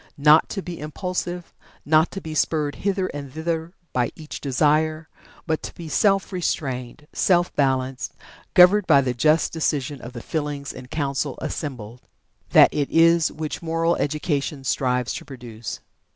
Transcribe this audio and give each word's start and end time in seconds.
Not 0.17 0.49
to 0.49 0.63
be 0.63 0.79
impulsive 0.79 1.53
not 1.85 2.09
to 2.09 2.21
be 2.21 2.33
spurred 2.33 2.73
hither 2.77 3.05
and 3.13 3.31
thither 3.31 3.73
by 3.93 4.11
each 4.15 4.41
desire 4.41 5.07
but 5.45 5.61
to 5.61 5.75
be 5.75 5.87
self 5.87 6.31
restrained, 6.33 7.05
self 7.13 7.55
balanced, 7.55 8.13
governed 8.55 8.87
by 8.87 9.01
the 9.01 9.13
just 9.13 9.53
decision 9.53 10.01
of 10.01 10.13
the 10.13 10.23
feelings 10.23 10.73
in 10.73 10.87
council 10.87 11.37
assembled 11.39 12.01
that 12.49 12.73
it 12.73 12.89
is 12.89 13.31
which 13.31 13.61
moral 13.61 13.95
education 13.97 14.63
strives 14.63 15.13
to 15.13 15.23
produce." 15.23 15.81